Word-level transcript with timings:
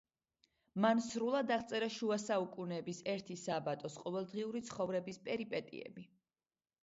მან 0.83 1.01
სრულად 1.07 1.51
აღწერა 1.55 1.89
შუა 1.95 2.17
საუკუნეების 2.23 3.01
ერთი 3.13 3.37
სააბატოს 3.41 3.99
ყოველდღიური 4.05 4.61
ცხოვრების 4.71 5.19
პერიპეტიები. 5.29 6.07